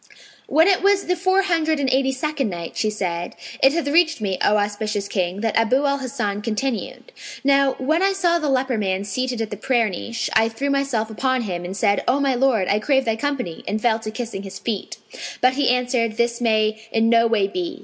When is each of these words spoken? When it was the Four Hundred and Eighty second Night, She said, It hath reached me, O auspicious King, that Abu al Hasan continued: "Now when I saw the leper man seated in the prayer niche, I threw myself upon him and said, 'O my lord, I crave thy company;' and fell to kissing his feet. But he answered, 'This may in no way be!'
When 0.47 0.67
it 0.67 0.81
was 0.81 1.05
the 1.05 1.15
Four 1.15 1.43
Hundred 1.43 1.79
and 1.79 1.87
Eighty 1.93 2.11
second 2.11 2.49
Night, 2.49 2.75
She 2.75 2.89
said, 2.89 3.35
It 3.61 3.71
hath 3.73 3.87
reached 3.87 4.19
me, 4.19 4.39
O 4.41 4.57
auspicious 4.57 5.07
King, 5.07 5.41
that 5.41 5.55
Abu 5.55 5.85
al 5.85 5.99
Hasan 5.99 6.41
continued: 6.41 7.11
"Now 7.43 7.73
when 7.73 8.01
I 8.01 8.11
saw 8.11 8.39
the 8.39 8.49
leper 8.49 8.79
man 8.79 9.03
seated 9.03 9.41
in 9.41 9.49
the 9.49 9.57
prayer 9.57 9.89
niche, 9.89 10.27
I 10.33 10.49
threw 10.49 10.71
myself 10.71 11.11
upon 11.11 11.43
him 11.43 11.63
and 11.63 11.77
said, 11.77 12.03
'O 12.07 12.19
my 12.19 12.33
lord, 12.33 12.67
I 12.67 12.79
crave 12.79 13.05
thy 13.05 13.15
company;' 13.15 13.63
and 13.67 13.79
fell 13.79 13.99
to 13.99 14.09
kissing 14.09 14.41
his 14.41 14.57
feet. 14.57 14.97
But 15.39 15.53
he 15.53 15.69
answered, 15.69 16.17
'This 16.17 16.41
may 16.41 16.81
in 16.91 17.07
no 17.07 17.27
way 17.27 17.47
be!' 17.47 17.79